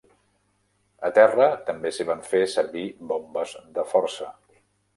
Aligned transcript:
A 1.09 1.11
terra 1.17 1.49
també 1.67 1.91
s'hi 1.97 2.07
van 2.09 2.25
fer 2.31 2.43
servir 2.55 2.87
bombes 3.13 3.57
de 3.79 3.87
força. 3.95 4.35